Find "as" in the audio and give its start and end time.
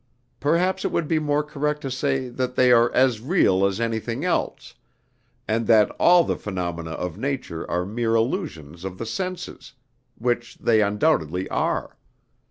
2.91-3.21, 3.67-3.79